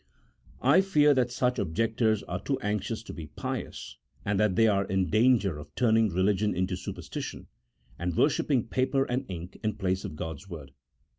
[0.63, 4.85] I fear that such objectors are too anxious to be pious, and that they are
[4.85, 7.45] in danger of turning religion into superstition,
[7.99, 10.71] and wor shipping paper and ink in place of God's Word.